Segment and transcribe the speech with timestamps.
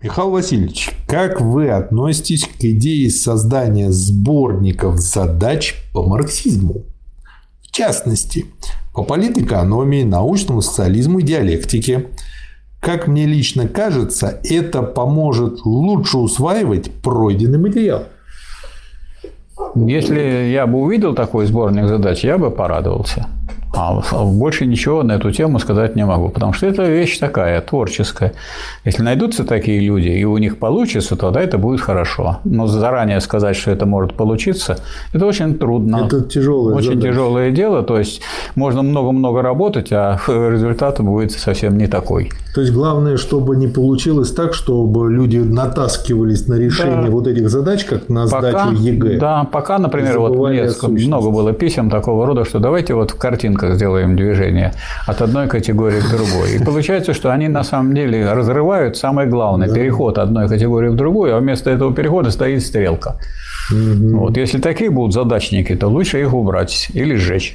[0.00, 6.84] Михаил Васильевич, как вы относитесь к идее создания сборников задач по марксизму?
[7.62, 8.46] В частности,
[8.94, 12.06] по политэкономии, научному социализму и диалектике.
[12.80, 18.04] Как мне лично кажется, это поможет лучше усваивать пройденный материал.
[19.74, 23.26] Если я бы увидел такой сборник задач, я бы порадовался.
[23.78, 28.32] А больше ничего на эту тему сказать не могу, потому что это вещь такая, творческая.
[28.84, 32.40] Если найдутся такие люди, и у них получится, тогда это будет хорошо.
[32.44, 34.78] Но заранее сказать, что это может получиться,
[35.12, 36.06] это очень трудно.
[36.06, 37.08] Это тяжелое Очень задача.
[37.08, 37.82] тяжелое дело.
[37.82, 38.20] То есть
[38.54, 42.30] можно много-много работать, а результат будет совсем не такой.
[42.58, 47.10] То есть главное, чтобы не получилось так, чтобы люди натаскивались на решение Да.
[47.12, 49.18] вот этих задач, как на Пока, сдачу ЕГЭ.
[49.20, 50.68] да, пока, например, вот мне
[51.06, 54.72] много было писем такого рода, что давайте вот в картинках сделаем движение
[55.06, 56.56] от одной категории к другой.
[56.56, 61.36] И получается, что они на самом деле разрывают самое главное переход одной категории в другую,
[61.36, 63.20] а вместо этого перехода стоит стрелка.
[63.70, 67.54] Вот если такие будут задачники, то лучше их убрать или сжечь.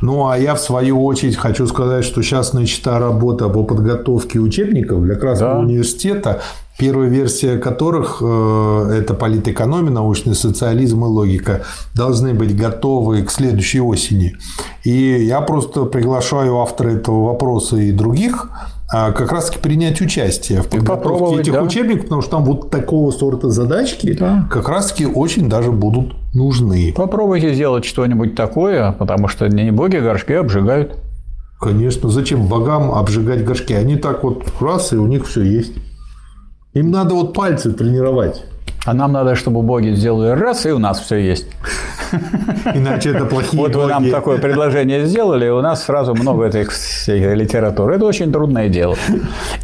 [0.00, 5.02] Ну, а я в свою очередь хочу сказать, что сейчас начата работа по подготовке учебников
[5.02, 5.58] для Красного Да.
[5.60, 6.42] университета,
[6.78, 13.80] первая версия которых э, это политэкономия, научный социализм и логика, должны быть готовы к следующей
[13.80, 14.36] осени.
[14.84, 18.48] И я просто приглашаю автора этого вопроса и других
[18.88, 21.62] как раз таки принять участие в подготовке этих да.
[21.62, 24.46] учебников, потому что там вот такого сорта задачки Да.
[24.50, 26.92] как раз таки очень даже будут нужны.
[26.96, 30.96] Попробуйте сделать что-нибудь такое, потому что не боги горшки обжигают.
[31.60, 33.72] Конечно, зачем богам обжигать горшки?
[33.72, 35.72] Они так вот раз, и у них все есть.
[36.74, 38.44] Им надо вот пальцы тренировать.
[38.84, 41.46] А нам надо, чтобы боги сделали раз, и у нас все есть.
[42.74, 46.66] Иначе это плохие Вот вы нам такое предложение сделали, и у нас сразу много этой
[47.34, 47.96] литературы.
[47.96, 48.96] Это очень трудное дело.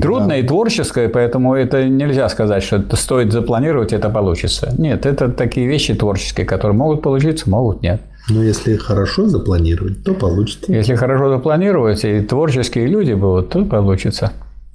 [0.00, 4.74] Трудное и творческое, поэтому это нельзя сказать, что это стоит запланировать, это получится.
[4.78, 8.00] Нет, это такие вещи творческие, которые могут получиться, могут нет.
[8.28, 10.72] Но если хорошо запланировать, то получится.
[10.72, 14.32] Если хорошо запланировать, и творческие люди будут, то получится.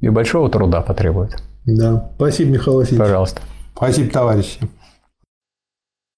[0.00, 1.42] И большого труда потребует.
[1.64, 2.10] Да.
[2.16, 3.00] Спасибо, Михаил Васильевич.
[3.00, 3.40] Пожалуйста.
[3.74, 4.58] Спасибо, товарищи.